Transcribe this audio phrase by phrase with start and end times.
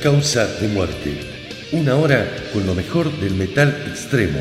[0.00, 1.20] Causa de Muerte.
[1.72, 4.40] Una hora con lo mejor del metal extremo.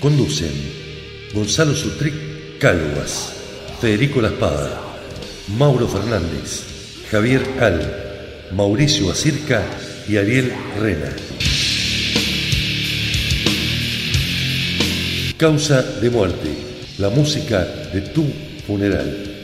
[0.00, 0.52] Conducen
[1.34, 3.32] Gonzalo Sutric Calvas,
[3.80, 4.80] Federico La Espada,
[5.56, 9.62] Mauro Fernández, Javier Al, Mauricio Acirca
[10.08, 11.14] y Ariel Rena.
[15.36, 16.69] Causa de muerte,
[17.00, 18.24] la música de tu
[18.66, 19.42] funeral.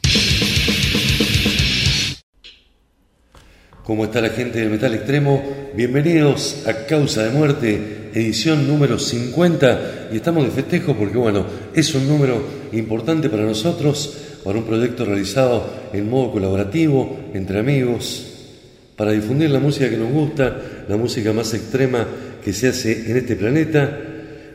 [3.82, 5.42] ¿Cómo está la gente del Metal Extremo?
[5.74, 10.08] Bienvenidos a Causa de Muerte, edición número 50.
[10.12, 14.14] Y estamos de festejo porque, bueno, es un número importante para nosotros,
[14.44, 18.26] para un proyecto realizado en modo colaborativo, entre amigos,
[18.96, 22.06] para difundir la música que nos gusta, la música más extrema
[22.44, 23.98] que se hace en este planeta.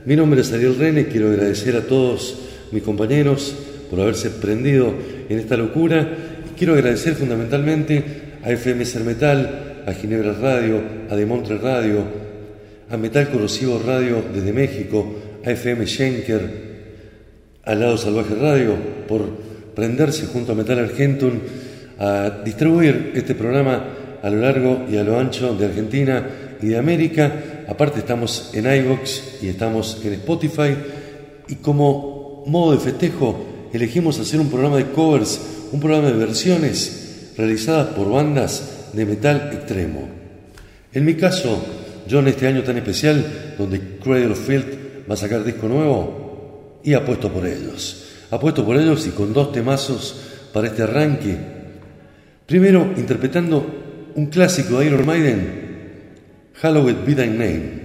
[0.06, 3.56] Mi nombre es Ariel Rene, quiero agradecer a todos mis compañeros
[3.90, 4.94] por haberse prendido
[5.30, 6.08] en esta locura.
[6.58, 8.04] Quiero agradecer fundamentalmente
[8.44, 12.04] a FM Ser Metal, a Ginebra Radio, a Demontre Radio,
[12.90, 16.72] a Metal Corrosivo Radio desde México, a FM Schenker,
[17.64, 18.76] a Lado Salvaje Radio,
[19.08, 19.22] por
[19.76, 21.32] prenderse junto a Metal Argentum
[22.00, 23.84] a distribuir este programa
[24.22, 26.28] a lo largo y a lo ancho de Argentina
[26.62, 27.66] y de América.
[27.68, 30.76] Aparte estamos en iVox y estamos en Spotify.
[31.48, 35.40] Y como modo de festejo elegimos hacer un programa de covers,
[35.72, 40.08] un programa de versiones realizadas por bandas de metal extremo.
[40.94, 41.64] En mi caso,
[42.08, 46.94] yo en este año tan especial, donde Cradle Field va a sacar disco nuevo, y
[46.94, 48.06] apuesto por ellos.
[48.32, 50.16] Apuesto por ellos y con dos temazos
[50.52, 51.38] para este arranque.
[52.46, 53.66] Primero, interpretando
[54.16, 55.62] un clásico de Iron Maiden,
[56.56, 57.82] Halloween Be Thy Name,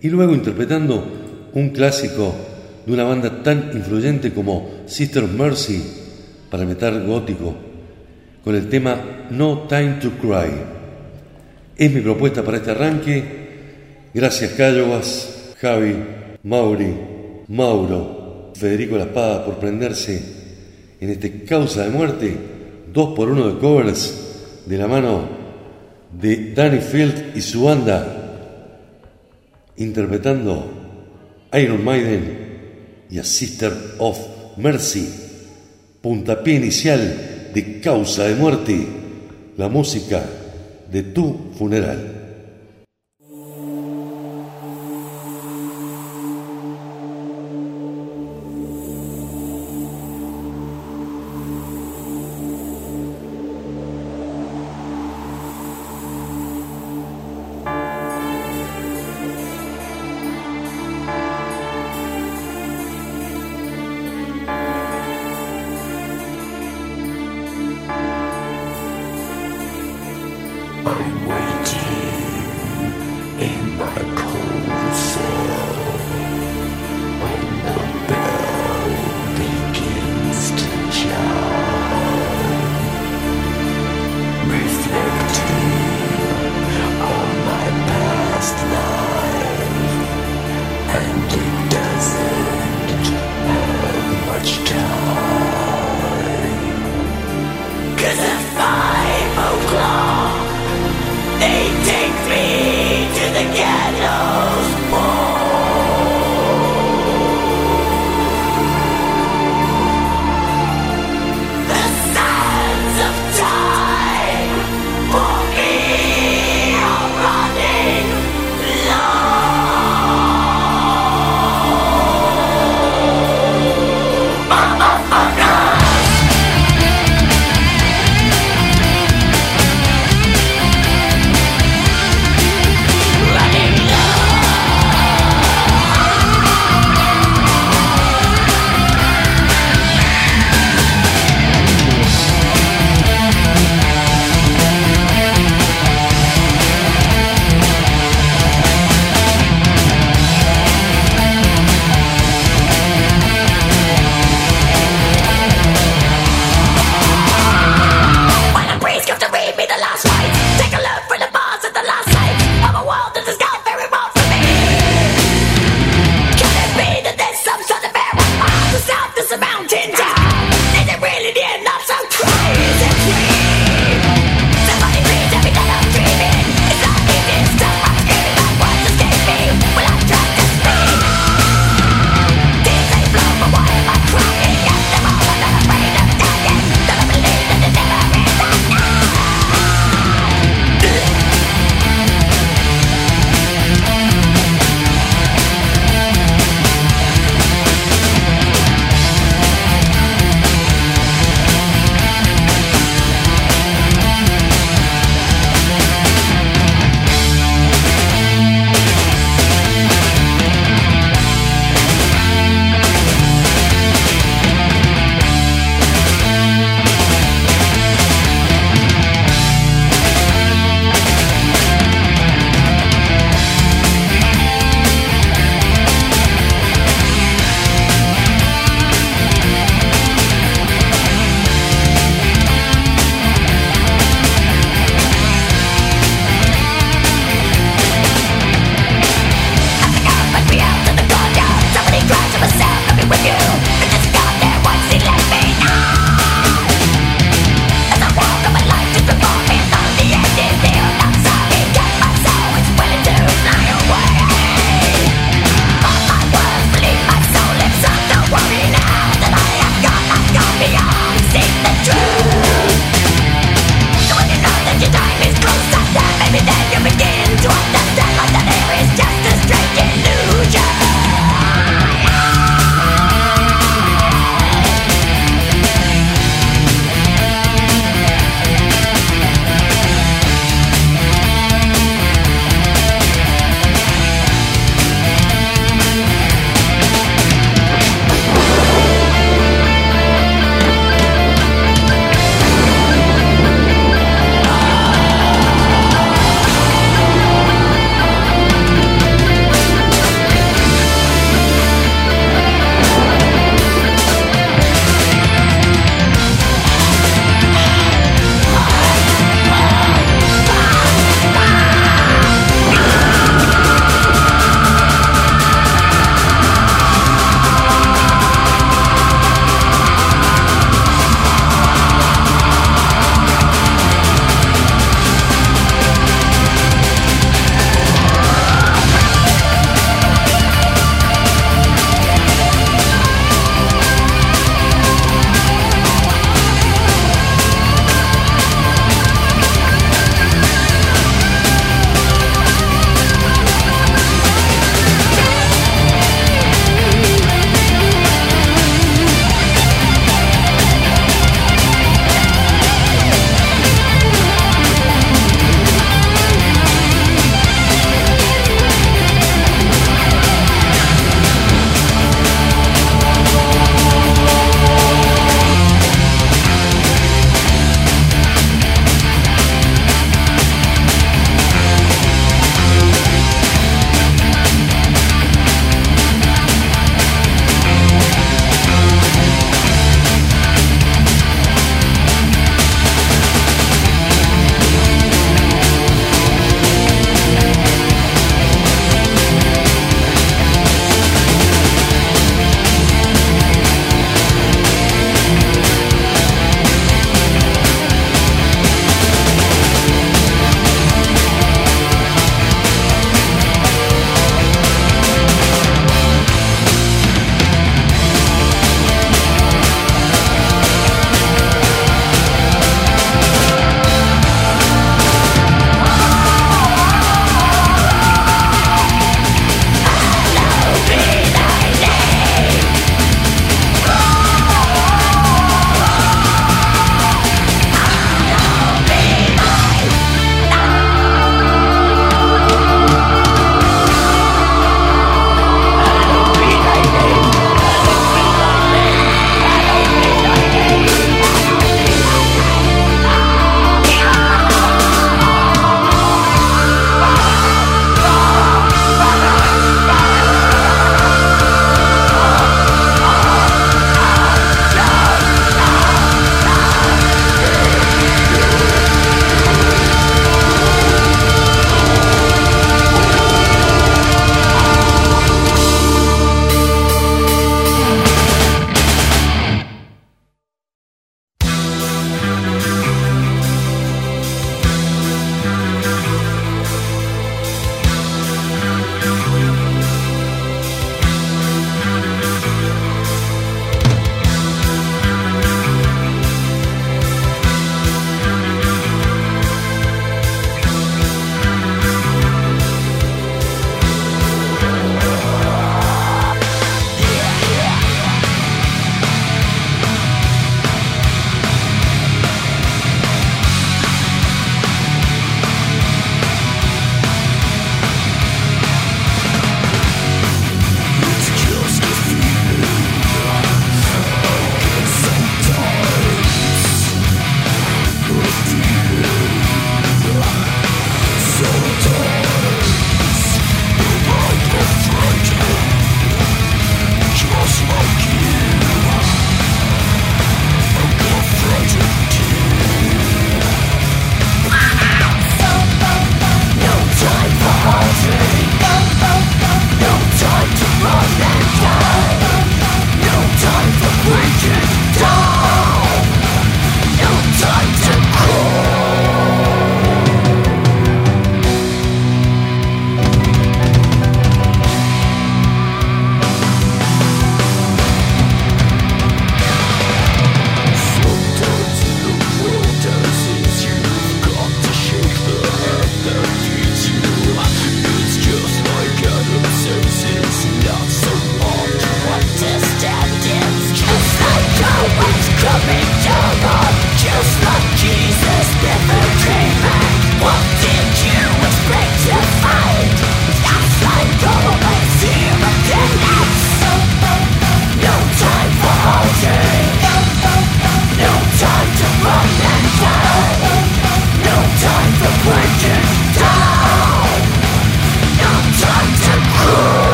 [0.00, 2.34] y luego interpretando un clásico
[2.90, 5.80] de una banda tan influyente como Sister Mercy
[6.50, 7.54] para metal gótico,
[8.42, 10.50] con el tema No Time to Cry.
[11.76, 13.22] Es mi propuesta para este arranque.
[14.12, 15.94] Gracias Cállobas, Javi,
[16.42, 16.92] Mauri,
[17.46, 20.20] Mauro, Federico La Espada por prenderse
[21.00, 22.36] en este causa de muerte,
[22.92, 25.28] dos por uno de covers de la mano
[26.20, 28.16] de Danny Field y su banda
[29.76, 30.72] interpretando
[31.52, 32.39] Iron Maiden
[33.10, 34.18] y a Sister of
[34.56, 35.08] Mercy,
[36.00, 38.86] puntapié inicial de causa de muerte,
[39.56, 40.24] la música
[40.90, 42.19] de tu funeral.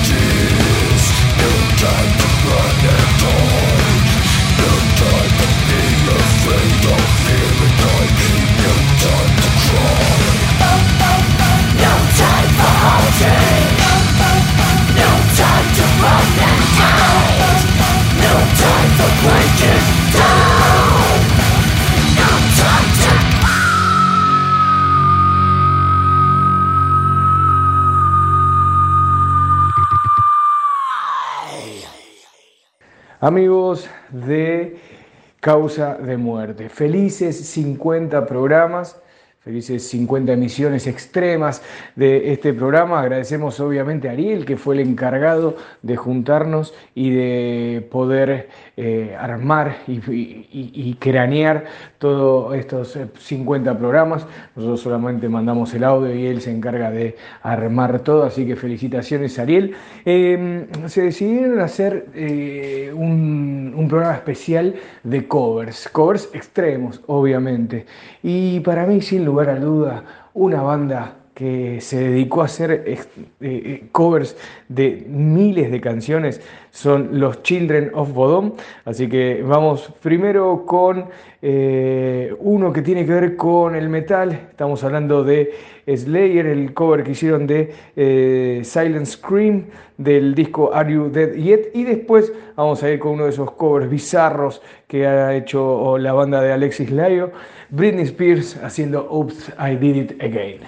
[0.00, 0.37] I'll
[33.20, 34.78] Amigos de
[35.40, 38.96] Causa de Muerte, felices 50 programas
[39.48, 41.62] felices 50 emisiones extremas
[41.96, 43.00] de este programa.
[43.00, 49.78] Agradecemos obviamente a Ariel, que fue el encargado de juntarnos y de poder eh, armar
[49.88, 51.64] y, cranear
[51.98, 54.24] todos estos 50 eh, programas.
[54.54, 59.36] Nosotros solamente mandamos el audio y él se encarga de armar todo, así que felicitaciones
[59.40, 59.74] Ariel.
[60.04, 67.84] Em, se decidieron hacer eh, un, un programa especial de covers, covers extremos, obviamente.
[68.22, 70.04] Y para mí, sin lugar a duda,
[70.34, 72.98] una banda que se dedicó a hacer eh,
[73.40, 74.36] eh, covers
[74.68, 76.40] de miles de canciones
[76.72, 78.54] son los Children of Bodom.
[78.84, 81.04] Así que vamos primero con
[81.40, 84.32] eh, uno que tiene que ver con el metal.
[84.50, 85.54] Estamos hablando de
[85.86, 87.72] Slayer, el cover que hicieron de
[88.64, 89.66] Silent Scream
[89.96, 91.70] del disco Are You Dead Yet.
[91.72, 96.12] Y después vamos a ir con uno de esos covers bizarros que ha hecho la
[96.14, 97.30] banda de Alexis Layo.
[97.70, 100.62] Britney Spears haciendo Oops, I Did It Again.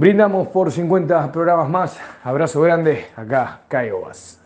[0.00, 2.00] Brindamos por 50 programas más.
[2.24, 3.08] Abrazo grande.
[3.14, 4.39] Acá, Caioas.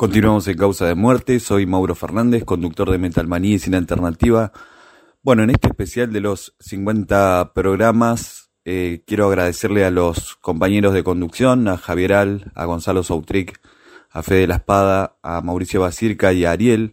[0.00, 4.52] Continuamos en Causa de Muerte, soy Mauro Fernández, conductor de Metalmanía y Sin Alternativa.
[5.24, 11.02] Bueno, en este especial de los 50 programas, eh, quiero agradecerle a los compañeros de
[11.02, 13.60] conducción, a Javier Al, a Gonzalo Sautric,
[14.08, 16.92] a Fede La Espada, a Mauricio Basirca y a Ariel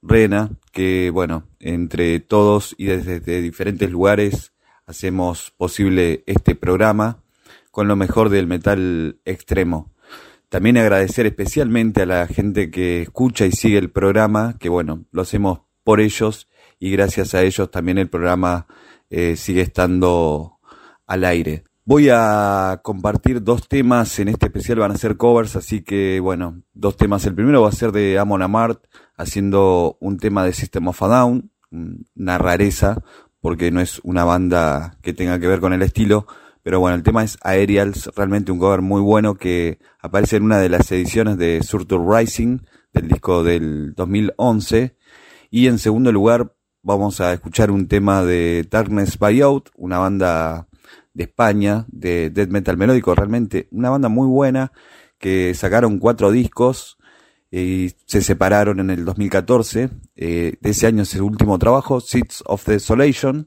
[0.00, 4.54] Rena, que bueno, entre todos y desde diferentes lugares
[4.86, 7.22] hacemos posible este programa
[7.70, 9.92] con lo mejor del metal extremo.
[10.48, 15.22] También agradecer especialmente a la gente que escucha y sigue el programa, que bueno, lo
[15.22, 18.66] hacemos por ellos y gracias a ellos también el programa
[19.10, 20.58] eh, sigue estando
[21.06, 21.64] al aire.
[21.84, 26.62] Voy a compartir dos temas en este especial, van a ser covers, así que bueno,
[26.74, 27.24] dos temas.
[27.26, 28.84] El primero va a ser de Amon Amart,
[29.16, 33.04] haciendo un tema de System of a Down, una rareza,
[33.40, 36.26] porque no es una banda que tenga que ver con el estilo,
[36.66, 40.58] pero bueno, el tema es Aerials, realmente un cover muy bueno que aparece en una
[40.58, 42.58] de las ediciones de Surtur Rising,
[42.92, 44.96] del disco del 2011.
[45.48, 50.66] Y en segundo lugar vamos a escuchar un tema de Darkness Buyout, una banda
[51.14, 54.72] de España, de death metal melódico, realmente una banda muy buena,
[55.18, 56.98] que sacaron cuatro discos
[57.48, 59.90] y se separaron en el 2014.
[60.16, 63.46] Eh, de ese año es su último trabajo, Seeds of Desolation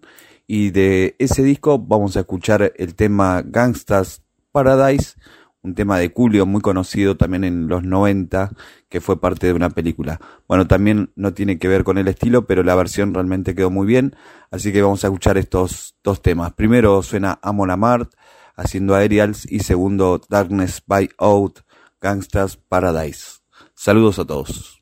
[0.52, 5.14] y de ese disco vamos a escuchar el tema Gangstas Paradise,
[5.62, 8.50] un tema de Julio muy conocido también en los 90,
[8.90, 10.20] que fue parte de una película.
[10.48, 13.86] Bueno, también no tiene que ver con el estilo, pero la versión realmente quedó muy
[13.86, 14.16] bien,
[14.50, 16.54] así que vamos a escuchar estos dos temas.
[16.54, 18.12] Primero suena Amon Amart
[18.56, 21.60] haciendo Aerials y segundo Darkness by Out,
[22.02, 23.42] Gangstas Paradise.
[23.76, 24.82] Saludos a todos.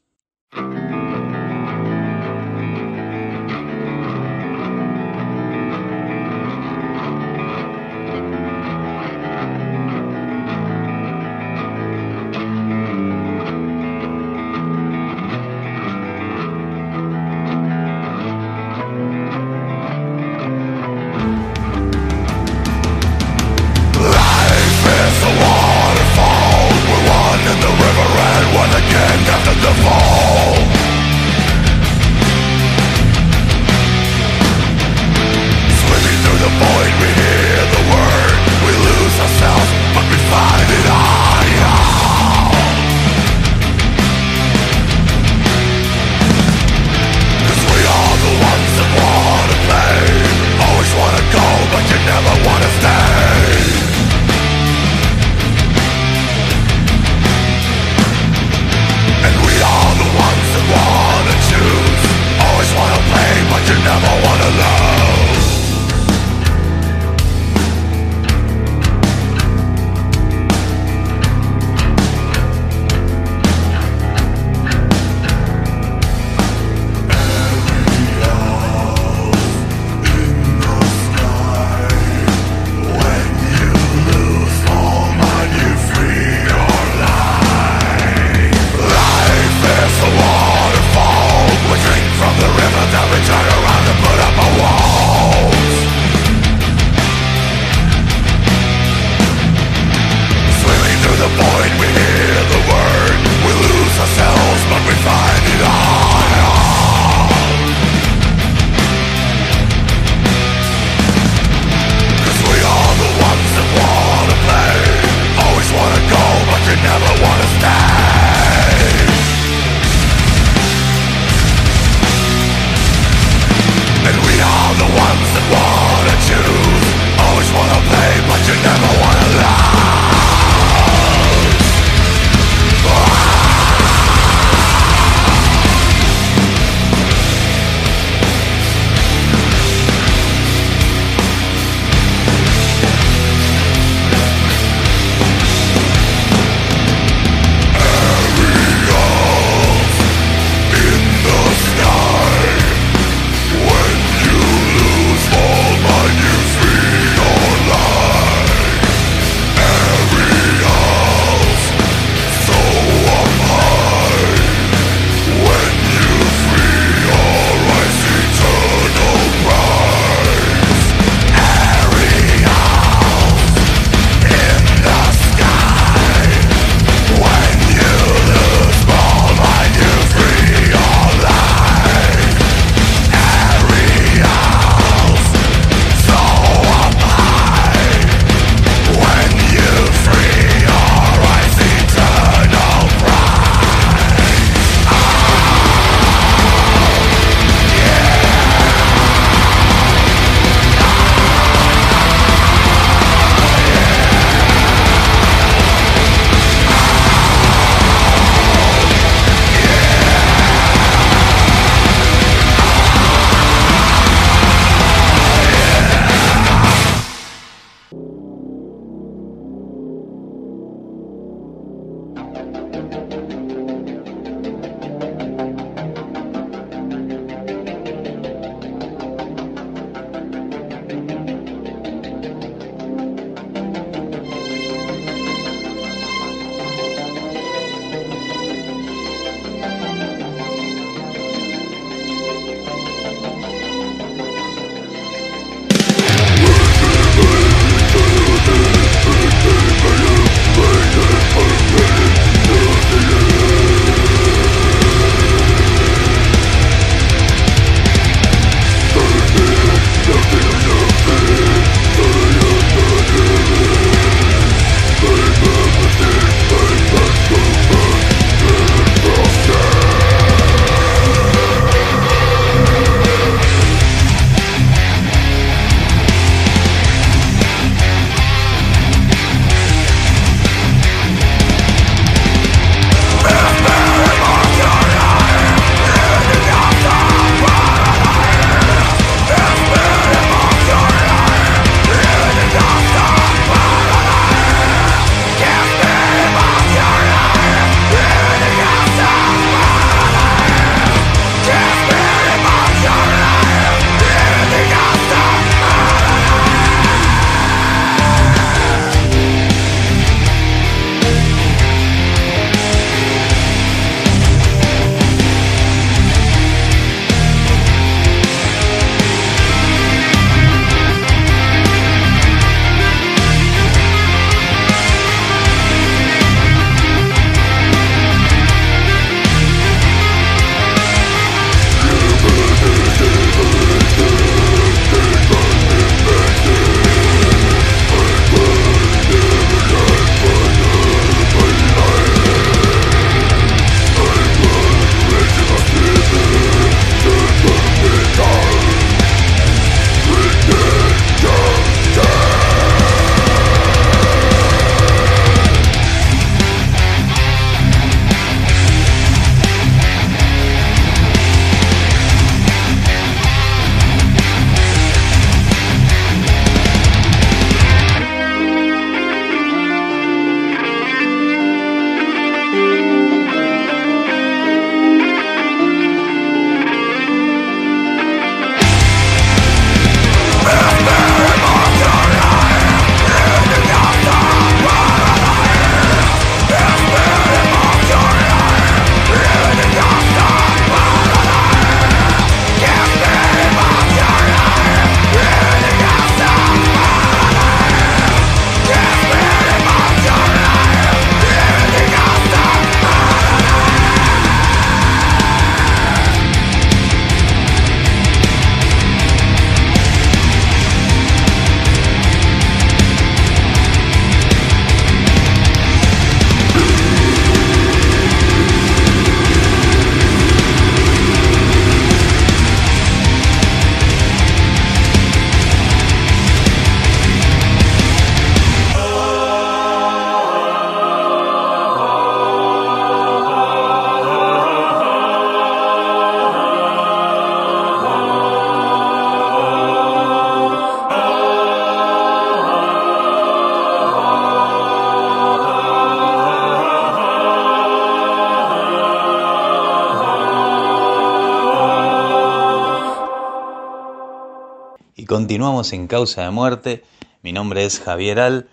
[455.37, 456.83] Continuamos en Causa de Muerte.
[457.21, 458.49] Mi nombre es Javier Al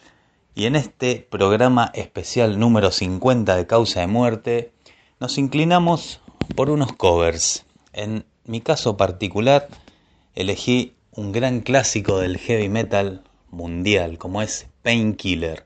[0.55, 4.71] y en este programa especial número 50 de Causa de Muerte
[5.19, 6.21] nos inclinamos
[6.55, 7.65] por unos covers.
[7.95, 9.67] En mi caso particular
[10.35, 15.65] elegí un gran clásico del heavy metal mundial como es Painkiller,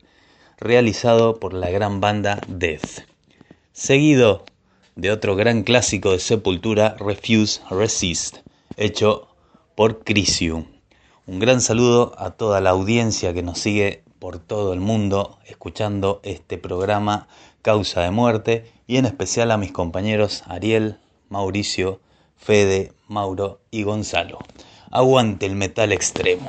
[0.57, 3.01] realizado por la gran banda Death.
[3.73, 4.45] Seguido
[4.95, 8.37] de otro gran clásico de Sepultura, Refuse Resist,
[8.77, 9.27] hecho
[9.75, 10.78] por Crisium.
[11.29, 16.21] Un gran saludo a toda la audiencia que nos sigue por todo el mundo escuchando
[16.23, 17.29] este programa
[17.61, 20.97] Causa de Muerte y en especial a mis compañeros Ariel,
[21.29, 22.01] Mauricio,
[22.38, 24.38] Fede, Mauro y Gonzalo.
[24.91, 26.49] Aguante el metal extremo.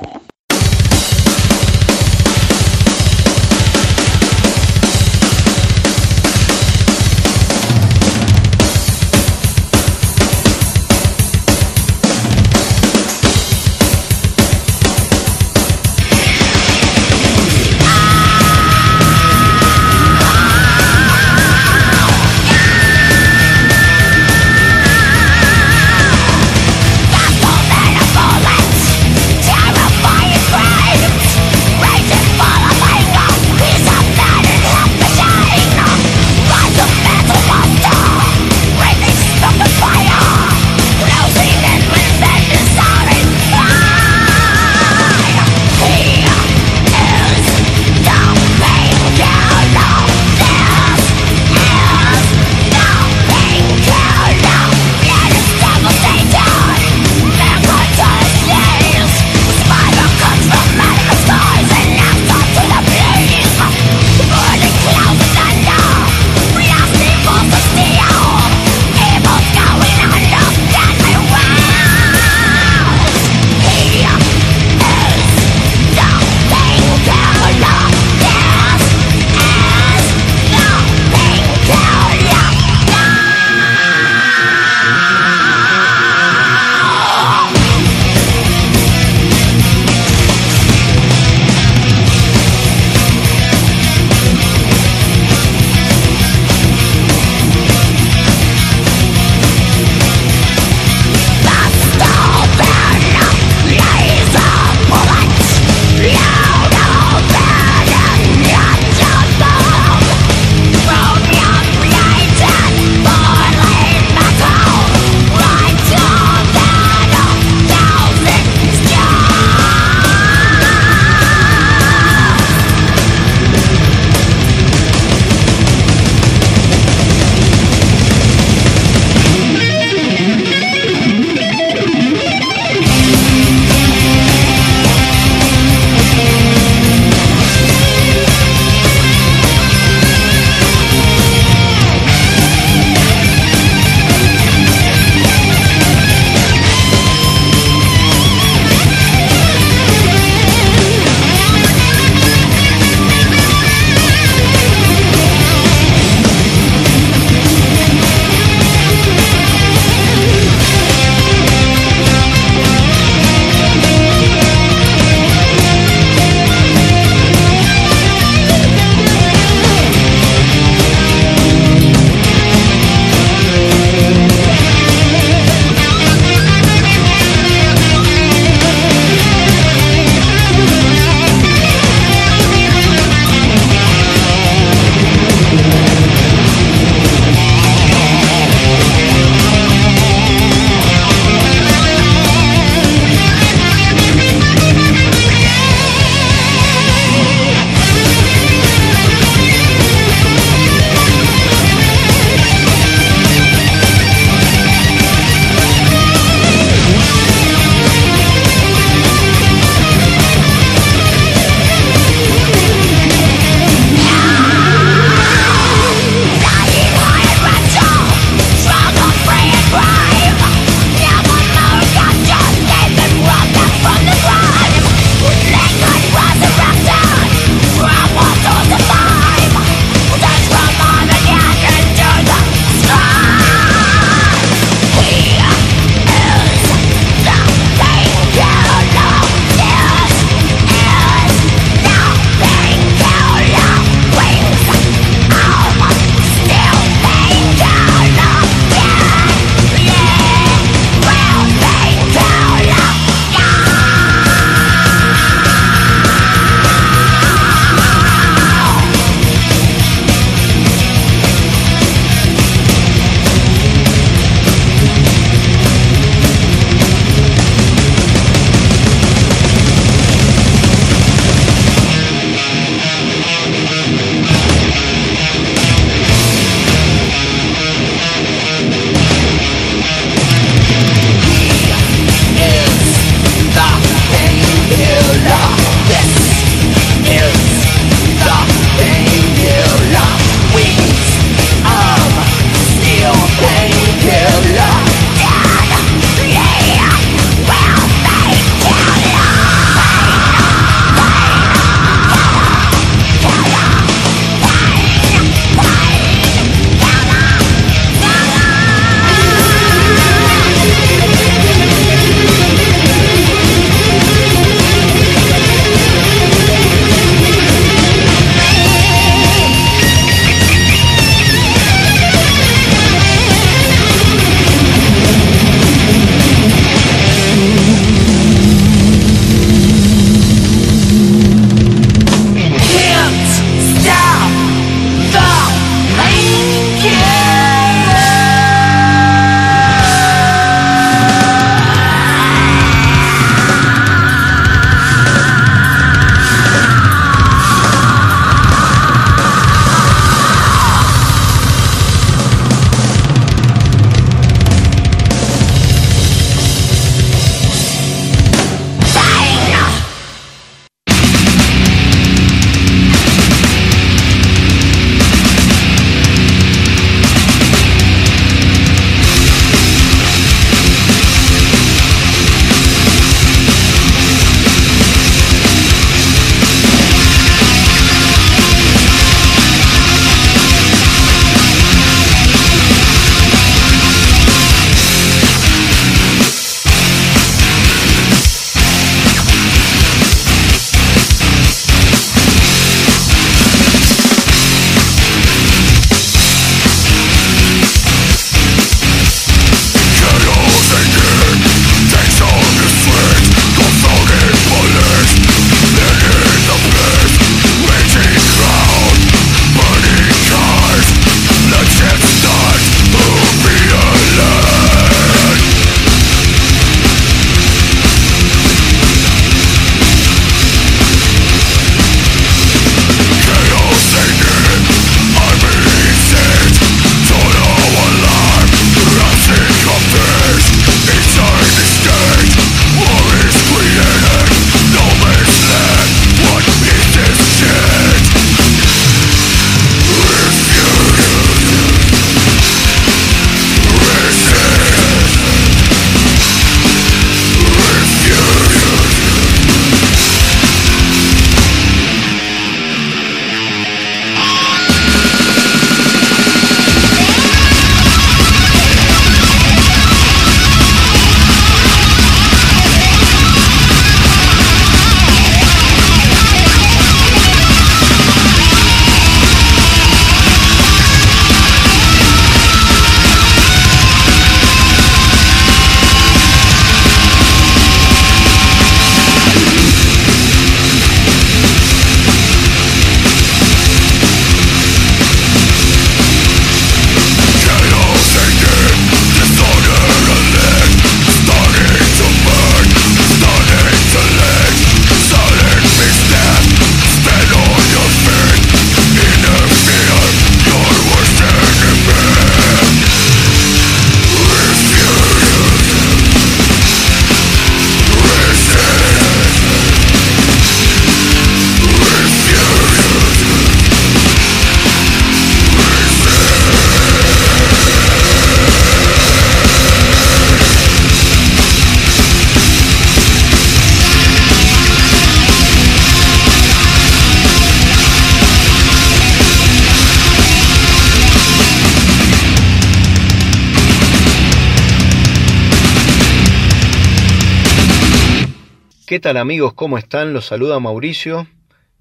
[539.00, 539.54] ¿Qué tal amigos?
[539.54, 540.12] ¿Cómo están?
[540.12, 541.26] Los saluda Mauricio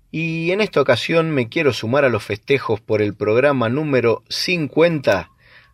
[0.09, 5.29] y en esta ocasión me quiero sumar a los festejos por el programa número 50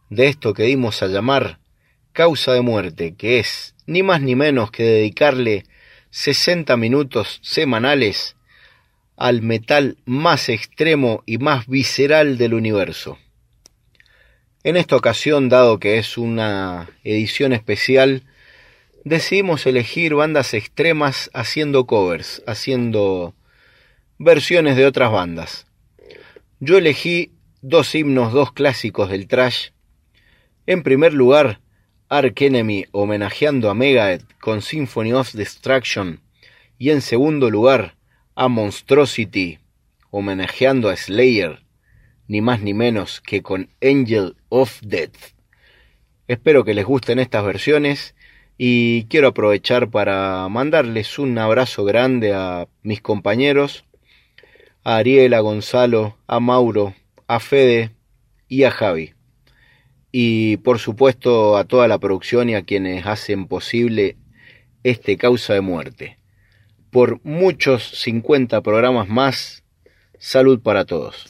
[0.09, 1.59] de esto que dimos a llamar
[2.13, 5.65] Causa de Muerte, que es ni más ni menos que dedicarle
[6.09, 8.35] 60 minutos semanales
[9.15, 13.19] al metal más extremo y más visceral del universo.
[14.63, 18.23] En esta ocasión, dado que es una edición especial,
[19.05, 23.35] decidimos elegir bandas extremas haciendo covers, haciendo
[24.17, 25.67] versiones de otras bandas.
[26.59, 27.31] Yo elegí
[27.61, 29.69] dos himnos, dos clásicos del trash.
[30.65, 31.61] En primer lugar,
[32.09, 36.21] Ark Enemy homenajeando a Megadeth con Symphony of Destruction
[36.79, 37.95] y en segundo lugar
[38.33, 39.59] a Monstrosity
[40.09, 41.61] homenajeando a Slayer,
[42.27, 45.35] ni más ni menos que con Angel of Death.
[46.27, 48.14] Espero que les gusten estas versiones
[48.57, 53.85] y quiero aprovechar para mandarles un abrazo grande a mis compañeros,
[54.83, 56.93] a Ariel, a Gonzalo, a Mauro,
[57.27, 57.91] a Fede
[58.47, 59.13] y a Javi.
[60.11, 64.15] Y por supuesto a toda la producción y a quienes hacen posible
[64.83, 66.17] este causa de muerte.
[66.91, 69.63] Por muchos 50 programas más,
[70.17, 71.29] salud para todos.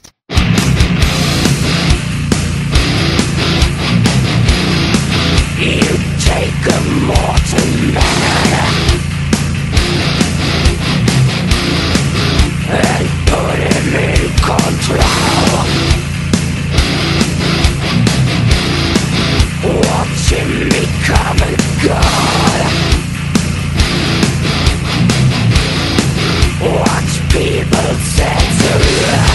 [6.26, 8.96] Take a mortal man
[12.68, 15.66] and put him in control.
[19.86, 21.54] Watch him become a
[21.86, 22.72] god.
[26.60, 29.35] Watch people set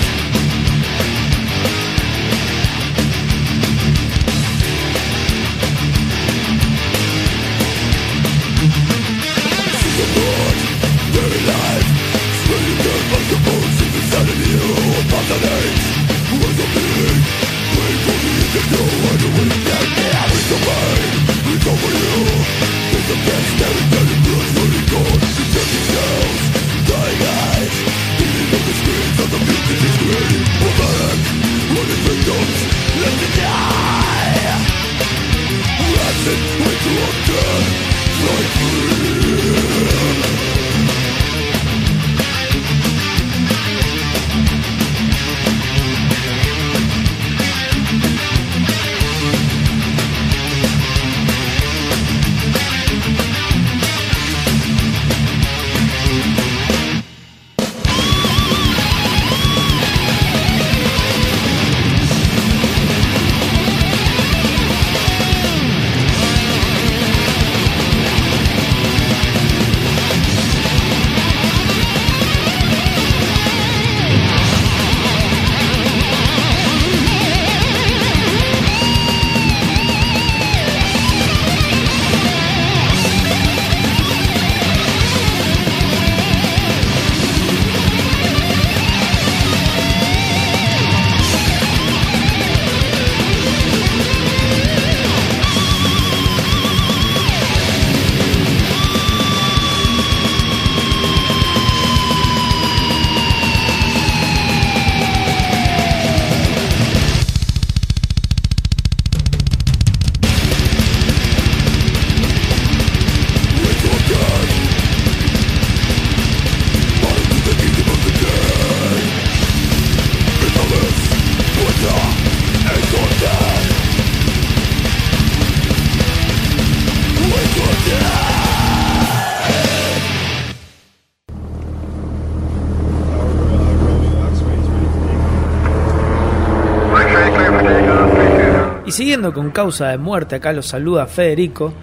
[138.91, 141.73] Y siguiendo con causa de muerte, acá lo saluda Federico.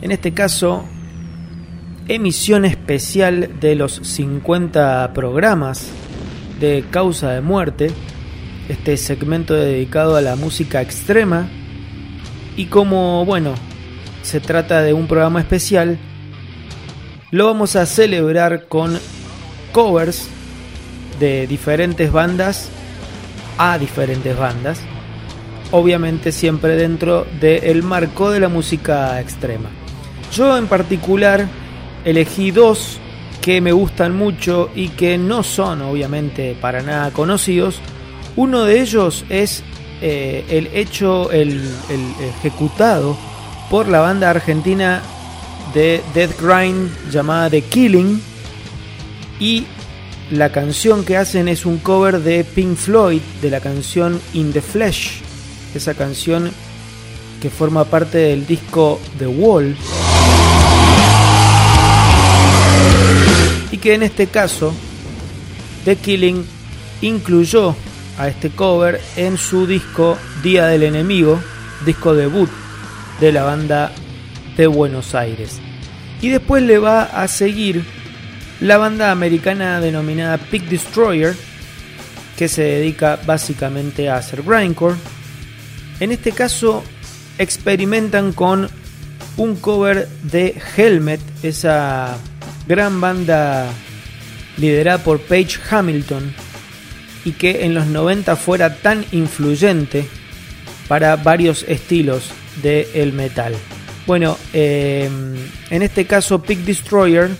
[0.00, 0.84] En este caso,
[2.06, 5.88] emisión especial de los 50 programas
[6.60, 7.90] de causa de muerte.
[8.68, 11.48] Este segmento dedicado a la música extrema.
[12.56, 13.54] Y como, bueno,
[14.22, 15.98] se trata de un programa especial,
[17.32, 18.96] lo vamos a celebrar con
[19.72, 20.28] covers
[21.18, 22.68] de diferentes bandas
[23.58, 24.80] a diferentes bandas
[25.74, 29.70] obviamente siempre dentro del marco de la música extrema.
[30.32, 31.48] Yo en particular
[32.04, 33.00] elegí dos
[33.40, 37.80] que me gustan mucho y que no son obviamente para nada conocidos.
[38.36, 39.64] Uno de ellos es
[40.00, 41.60] eh, el hecho, el,
[42.38, 43.16] ejecutado
[43.68, 45.02] por la banda argentina
[45.74, 48.22] de Death Grind llamada The Killing
[49.40, 49.66] y
[50.30, 54.62] la canción que hacen es un cover de Pink Floyd de la canción In the
[54.62, 55.23] Flesh
[55.78, 56.50] esa canción
[57.40, 59.76] que forma parte del disco The Wall.
[63.70, 64.72] Y que en este caso
[65.84, 66.44] The Killing
[67.02, 67.76] incluyó
[68.18, 71.40] a este cover en su disco Día del Enemigo,
[71.84, 72.48] disco debut
[73.20, 73.92] de la banda
[74.56, 75.60] de Buenos Aires.
[76.22, 77.84] Y después le va a seguir
[78.60, 81.36] la banda americana denominada Pig Destroyer,
[82.38, 84.96] que se dedica básicamente a hacer grindcore
[86.04, 86.84] en este caso
[87.38, 88.68] experimentan con
[89.38, 92.18] un cover de Helmet, esa
[92.68, 93.70] gran banda
[94.58, 96.34] liderada por Paige Hamilton
[97.24, 100.06] y que en los 90 fuera tan influyente
[100.88, 102.30] para varios estilos
[102.62, 103.54] del el metal.
[104.06, 105.34] Bueno, em,
[105.70, 107.30] en este caso Pig Destroyer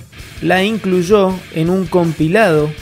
[0.40, 2.72] la incluyó en un compilado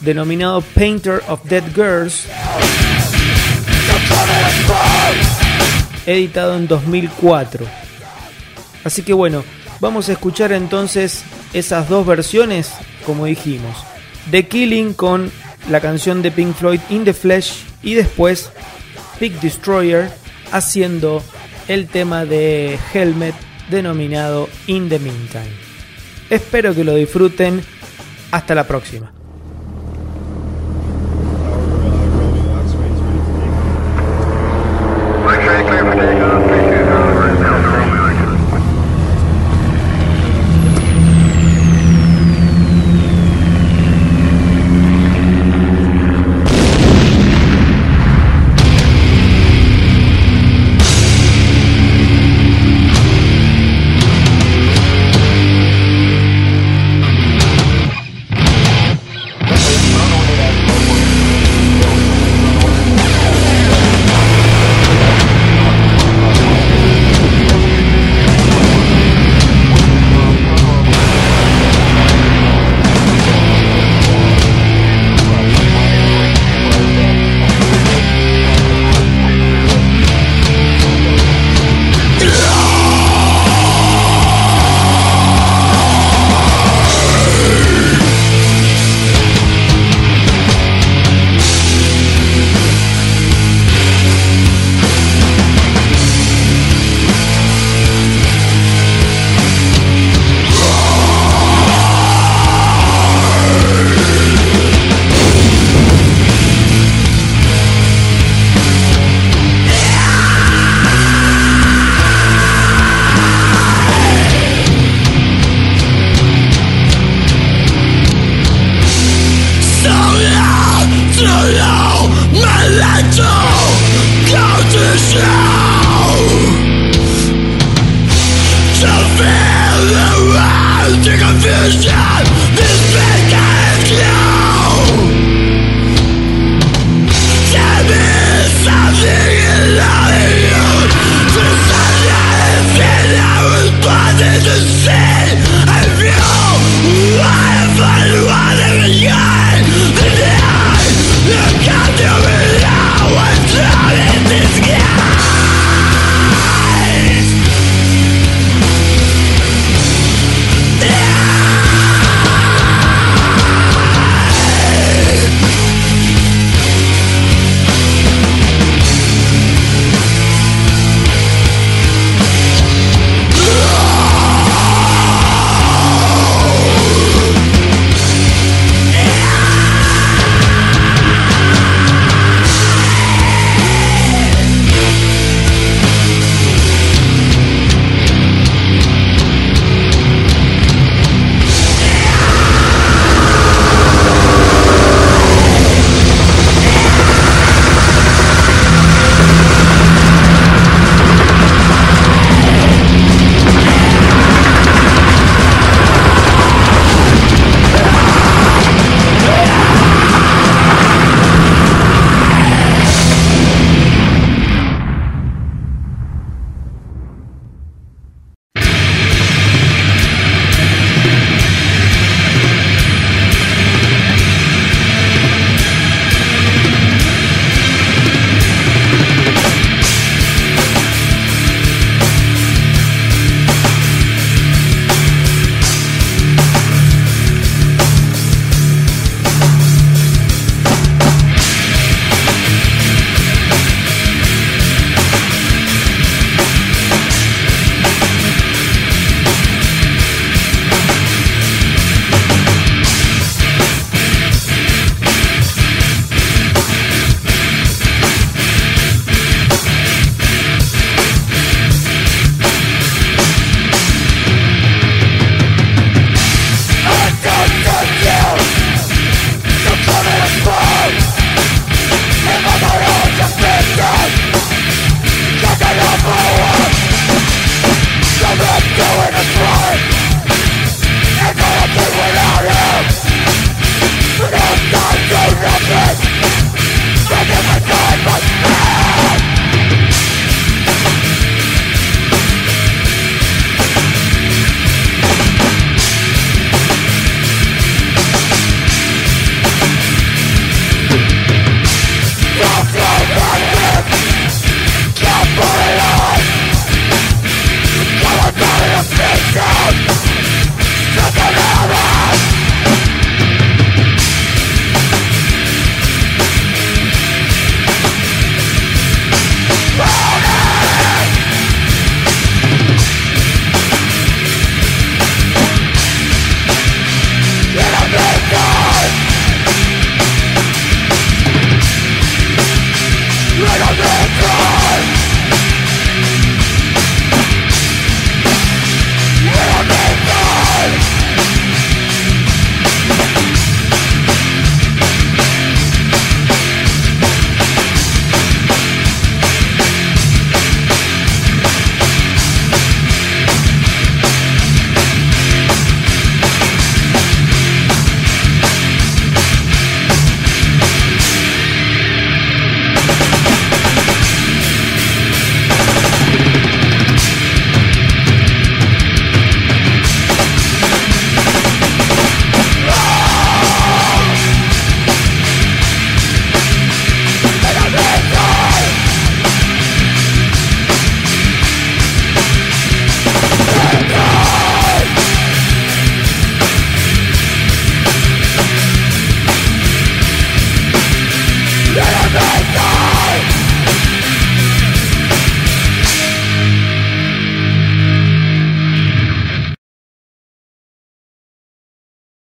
[0.00, 2.26] denominado Painter of Dead Girls
[6.06, 7.66] editado en 2004.
[8.84, 9.44] Así que bueno,
[9.80, 11.22] vamos a escuchar entonces
[11.52, 12.70] esas dos versiones,
[13.06, 13.76] como dijimos.
[14.30, 15.30] The Killing con
[15.68, 18.50] la canción de Pink Floyd In the Flesh y después
[19.18, 20.10] Pig Destroyer
[20.52, 21.22] haciendo
[21.68, 23.34] el tema de Helmet
[23.70, 25.50] denominado In the Meantime.
[26.28, 27.62] Espero que lo disfruten.
[28.30, 29.12] Hasta la próxima.